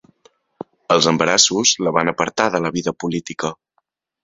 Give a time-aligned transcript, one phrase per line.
[0.95, 3.55] Els embarassos la van apartar de la vida política.